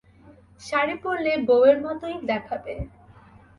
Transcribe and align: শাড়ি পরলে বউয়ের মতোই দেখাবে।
শাড়ি 0.61 0.95
পরলে 1.03 1.33
বউয়ের 1.47 1.77
মতোই 1.85 2.15
দেখাবে। 2.29 2.73